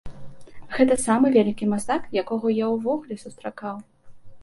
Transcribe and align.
Гэта 0.77 0.97
самы 1.01 1.27
вялікі 1.37 1.69
мастак, 1.75 2.01
якога 2.25 2.57
я 2.65 2.73
ўвогуле 2.75 3.23
сустракаў. 3.25 3.75